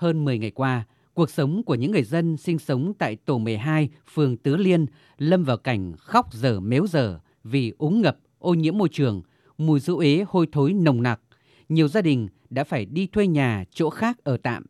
Hơn 0.00 0.24
10 0.24 0.38
ngày 0.38 0.50
qua, 0.50 0.84
cuộc 1.14 1.30
sống 1.30 1.62
của 1.62 1.74
những 1.74 1.92
người 1.92 2.02
dân 2.02 2.36
sinh 2.36 2.58
sống 2.58 2.92
tại 2.98 3.16
tổ 3.16 3.38
12, 3.38 3.88
phường 4.12 4.36
Tứ 4.36 4.56
Liên 4.56 4.86
lâm 5.18 5.44
vào 5.44 5.56
cảnh 5.56 5.92
khóc 5.98 6.34
dở 6.34 6.60
mếu 6.60 6.86
dở 6.86 7.20
vì 7.44 7.72
úng 7.78 8.00
ngập, 8.00 8.18
ô 8.38 8.54
nhiễm 8.54 8.78
môi 8.78 8.88
trường, 8.88 9.22
mùi 9.58 9.80
rượu 9.80 9.98
ế 9.98 10.24
hôi 10.28 10.46
thối 10.52 10.72
nồng 10.72 11.02
nặc. 11.02 11.20
Nhiều 11.68 11.88
gia 11.88 12.02
đình 12.02 12.28
đã 12.50 12.64
phải 12.64 12.84
đi 12.84 13.06
thuê 13.06 13.26
nhà 13.26 13.64
chỗ 13.70 13.90
khác 13.90 14.18
ở 14.24 14.36
tạm. 14.36 14.66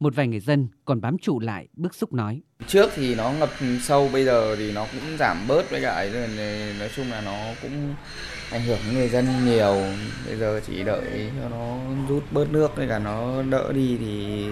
Một 0.00 0.16
vài 0.16 0.28
người 0.28 0.40
dân 0.40 0.68
còn 0.84 1.00
bám 1.00 1.18
trụ 1.18 1.40
lại 1.40 1.68
bức 1.76 1.94
xúc 1.94 2.12
nói. 2.12 2.40
Trước 2.66 2.90
thì 2.94 3.14
nó 3.14 3.32
ngập 3.32 3.50
sâu, 3.82 4.08
bây 4.12 4.24
giờ 4.24 4.56
thì 4.56 4.72
nó 4.72 4.86
cũng 4.92 5.16
giảm 5.18 5.36
bớt 5.48 5.70
với 5.70 5.82
cả 5.82 5.90
ấy 5.90 6.10
nói 6.78 6.90
chung 6.96 7.10
là 7.10 7.20
nó 7.20 7.38
cũng 7.62 7.94
ảnh 8.50 8.62
hưởng 8.62 8.78
đến 8.86 8.94
người 8.94 9.08
dân 9.08 9.26
nhiều. 9.44 9.76
Bây 10.26 10.36
giờ 10.36 10.60
chỉ 10.66 10.82
đợi 10.82 11.30
cho 11.42 11.48
nó 11.48 11.78
rút 12.08 12.24
bớt 12.30 12.52
nước 12.52 12.76
với 12.76 12.88
cả 12.88 12.98
nó 12.98 13.42
đỡ 13.42 13.72
đi 13.72 13.96
thì 14.00 14.44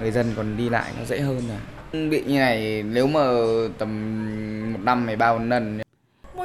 người 0.00 0.10
dân 0.10 0.32
còn 0.36 0.56
đi 0.56 0.68
lại 0.68 0.92
nó 0.98 1.04
dễ 1.04 1.20
hơn 1.20 1.42
rồi. 1.48 2.08
Bị 2.08 2.22
như 2.24 2.38
này 2.38 2.82
nếu 2.82 3.06
mà 3.06 3.20
tầm 3.78 4.72
một 4.72 4.80
năm 4.82 5.02
phải 5.06 5.16
ba 5.16 5.38
lần 5.38 5.80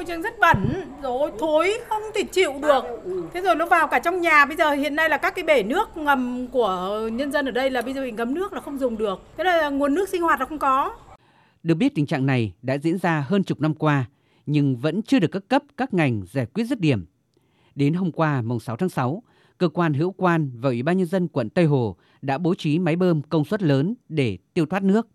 môi 0.04 0.08
trường 0.08 0.22
rất 0.22 0.38
bẩn. 0.40 0.84
Rồi, 1.02 1.30
thối, 1.38 1.78
không 1.88 2.02
thể 2.14 2.22
chịu 2.22 2.52
được. 2.62 2.84
Thế 3.34 3.40
rồi 3.40 3.54
nó 3.54 3.66
vào 3.66 3.88
cả 3.88 3.98
trong 3.98 4.20
nhà. 4.20 4.46
Bây 4.46 4.56
giờ 4.56 4.70
hiện 4.70 4.96
nay 4.96 5.08
là 5.08 5.16
các 5.16 5.34
cái 5.34 5.44
bể 5.44 5.62
nước 5.62 5.96
ngầm 5.96 6.46
của 6.52 7.08
nhân 7.12 7.32
dân 7.32 7.46
ở 7.46 7.50
đây 7.50 7.70
là 7.70 7.82
bây 7.82 7.94
giờ 7.94 8.02
bị 8.02 8.10
ngấm 8.10 8.34
nước 8.34 8.52
là 8.52 8.60
không 8.60 8.78
dùng 8.78 8.98
được. 8.98 9.20
Thế 9.36 9.44
là 9.44 9.68
nguồn 9.68 9.94
nước 9.94 10.08
sinh 10.08 10.22
hoạt 10.22 10.40
là 10.40 10.46
không 10.46 10.58
có. 10.58 10.96
Được 11.62 11.74
biết 11.74 11.94
tình 11.94 12.06
trạng 12.06 12.26
này 12.26 12.52
đã 12.62 12.78
diễn 12.78 12.98
ra 12.98 13.24
hơn 13.28 13.44
chục 13.44 13.60
năm 13.60 13.74
qua, 13.74 14.04
nhưng 14.46 14.76
vẫn 14.76 15.02
chưa 15.02 15.18
được 15.18 15.32
các 15.32 15.42
cấp, 15.48 15.62
các 15.76 15.94
ngành 15.94 16.22
giải 16.32 16.46
quyết 16.46 16.64
dứt 16.64 16.80
điểm. 16.80 17.06
Đến 17.74 17.94
hôm 17.94 18.12
qua, 18.12 18.42
mùng 18.42 18.60
6 18.60 18.76
tháng 18.76 18.88
6 18.88 19.22
cơ 19.58 19.68
quan 19.68 19.94
hữu 19.94 20.12
quan 20.12 20.50
và 20.54 20.68
ủy 20.68 20.82
ban 20.82 20.96
nhân 20.96 21.06
dân 21.06 21.28
quận 21.28 21.50
Tây 21.50 21.64
Hồ 21.64 21.96
đã 22.22 22.38
bố 22.38 22.54
trí 22.54 22.78
máy 22.78 22.96
bơm 22.96 23.22
công 23.22 23.44
suất 23.44 23.62
lớn 23.62 23.94
để 24.08 24.38
tiêu 24.54 24.66
thoát 24.66 24.82
nước. 24.82 25.08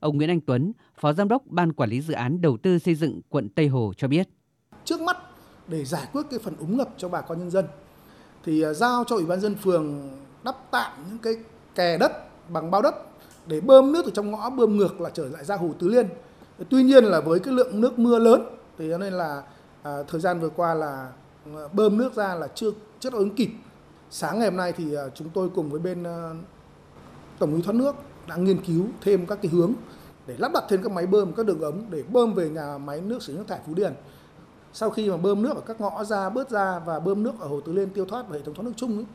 Ông 0.00 0.16
Nguyễn 0.16 0.30
Anh 0.30 0.40
Tuấn, 0.40 0.72
Phó 1.00 1.12
Giám 1.12 1.28
đốc 1.28 1.42
Ban 1.46 1.72
Quản 1.72 1.90
lý 1.90 2.00
Dự 2.00 2.14
án 2.14 2.40
Đầu 2.40 2.56
tư 2.62 2.78
xây 2.78 2.94
dựng 2.94 3.20
quận 3.28 3.48
Tây 3.48 3.68
Hồ 3.68 3.92
cho 3.96 4.08
biết. 4.08 4.28
Trước 4.84 5.00
mắt 5.00 5.16
để 5.68 5.84
giải 5.84 6.06
quyết 6.12 6.22
cái 6.30 6.38
phần 6.38 6.56
úng 6.56 6.76
ngập 6.76 6.88
cho 6.96 7.08
bà 7.08 7.20
con 7.20 7.38
nhân 7.38 7.50
dân 7.50 7.64
thì 8.44 8.62
à, 8.62 8.72
giao 8.72 9.04
cho 9.04 9.16
Ủy 9.16 9.26
ban 9.26 9.40
dân 9.40 9.54
phường 9.54 10.10
đắp 10.44 10.56
tạm 10.70 10.92
những 11.08 11.18
cái 11.18 11.34
kè 11.74 11.98
đất 11.98 12.12
bằng 12.48 12.70
bao 12.70 12.82
đất 12.82 12.94
để 13.46 13.60
bơm 13.60 13.92
nước 13.92 14.02
từ 14.04 14.12
trong 14.14 14.30
ngõ 14.30 14.50
bơm 14.50 14.76
ngược 14.76 15.00
là 15.00 15.10
trở 15.10 15.28
lại 15.28 15.44
ra 15.44 15.56
hồ 15.56 15.70
Tứ 15.78 15.88
Liên. 15.88 16.08
Tuy 16.70 16.82
nhiên 16.82 17.04
là 17.04 17.20
với 17.20 17.40
cái 17.40 17.54
lượng 17.54 17.80
nước 17.80 17.98
mưa 17.98 18.18
lớn 18.18 18.56
thì 18.78 18.88
nên 19.00 19.12
là 19.12 19.42
à, 19.82 20.02
thời 20.08 20.20
gian 20.20 20.40
vừa 20.40 20.48
qua 20.48 20.74
là 20.74 21.12
à, 21.46 21.68
bơm 21.72 21.98
nước 21.98 22.14
ra 22.14 22.34
là 22.34 22.48
chưa 22.54 22.70
chất 23.00 23.12
ứng 23.12 23.34
kịp. 23.34 23.50
Sáng 24.10 24.38
ngày 24.38 24.48
hôm 24.48 24.56
nay 24.56 24.72
thì 24.72 24.94
à, 24.94 25.02
chúng 25.14 25.30
tôi 25.30 25.48
cùng 25.54 25.70
với 25.70 25.80
bên 25.80 26.04
à, 26.04 26.30
tổng 27.38 27.54
lý 27.54 27.62
thoát 27.62 27.74
nước 27.74 27.96
đã 28.28 28.36
nghiên 28.36 28.58
cứu 28.66 28.86
thêm 29.00 29.26
các 29.26 29.38
cái 29.42 29.50
hướng 29.52 29.72
để 30.26 30.34
lắp 30.38 30.52
đặt 30.54 30.64
thêm 30.68 30.82
các 30.82 30.92
máy 30.92 31.06
bơm, 31.06 31.32
các 31.32 31.46
đường 31.46 31.60
ống 31.60 31.86
để 31.90 32.02
bơm 32.12 32.34
về 32.34 32.48
nhà 32.48 32.78
máy 32.78 33.00
nước 33.00 33.22
xử 33.22 33.32
lý 33.32 33.38
nước 33.38 33.44
thải 33.48 33.58
Phú 33.66 33.74
Điền. 33.74 33.92
Sau 34.72 34.90
khi 34.90 35.10
mà 35.10 35.16
bơm 35.16 35.42
nước 35.42 35.54
ở 35.54 35.60
các 35.60 35.80
ngõ 35.80 36.04
ra 36.04 36.30
bớt 36.30 36.50
ra 36.50 36.78
và 36.78 37.00
bơm 37.00 37.22
nước 37.22 37.40
ở 37.40 37.48
hồ 37.48 37.60
Tứ 37.60 37.72
Liên 37.72 37.90
tiêu 37.90 38.04
thoát 38.04 38.28
vào 38.28 38.38
hệ 38.38 38.44
thống 38.44 38.54
thoát 38.54 38.64
nước 38.64 38.72
chung 38.76 38.96
ấy, 38.96 39.06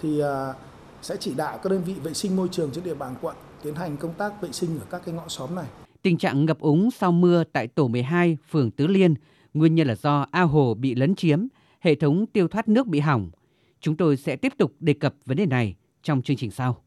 thì 0.00 0.20
à, 0.20 0.54
sẽ 1.02 1.16
chỉ 1.20 1.34
đạo 1.34 1.58
các 1.62 1.70
đơn 1.70 1.82
vị 1.86 1.94
vệ 2.02 2.14
sinh 2.14 2.36
môi 2.36 2.48
trường 2.48 2.70
trên 2.70 2.84
địa 2.84 2.94
bàn 2.94 3.14
quận 3.20 3.36
tiến 3.62 3.74
hành 3.74 3.96
công 3.96 4.14
tác 4.14 4.42
vệ 4.42 4.52
sinh 4.52 4.78
ở 4.78 4.84
các 4.90 5.02
cái 5.04 5.14
ngõ 5.14 5.24
xóm 5.28 5.54
này. 5.54 5.66
Tình 6.02 6.18
trạng 6.18 6.44
ngập 6.44 6.60
úng 6.60 6.90
sau 6.90 7.12
mưa 7.12 7.44
tại 7.44 7.66
tổ 7.66 7.88
12, 7.88 8.36
phường 8.50 8.70
Tứ 8.70 8.86
Liên 8.86 9.14
nguyên 9.54 9.74
nhân 9.74 9.88
là 9.88 9.94
do 9.94 10.26
ao 10.30 10.46
hồ 10.46 10.74
bị 10.74 10.94
lấn 10.94 11.14
chiếm, 11.14 11.46
hệ 11.80 11.94
thống 11.94 12.26
tiêu 12.26 12.48
thoát 12.48 12.68
nước 12.68 12.86
bị 12.86 13.00
hỏng. 13.00 13.30
Chúng 13.80 13.96
tôi 13.96 14.16
sẽ 14.16 14.36
tiếp 14.36 14.52
tục 14.58 14.72
đề 14.80 14.92
cập 14.92 15.14
vấn 15.26 15.36
đề 15.36 15.46
này 15.46 15.74
trong 16.02 16.22
chương 16.22 16.36
trình 16.36 16.50
sau. 16.50 16.82